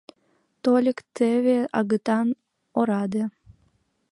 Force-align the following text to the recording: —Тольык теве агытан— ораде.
—Тольык 0.63 0.99
теве 1.15 1.59
агытан— 1.79 2.27
ораде. 2.79 3.23